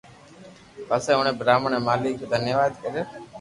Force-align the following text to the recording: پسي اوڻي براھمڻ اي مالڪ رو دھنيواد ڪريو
پسي 0.87 1.11
اوڻي 1.15 1.31
براھمڻ 1.39 1.71
اي 1.75 1.81
مالڪ 1.87 2.15
رو 2.21 2.27
دھنيواد 2.33 2.71
ڪريو 2.81 3.03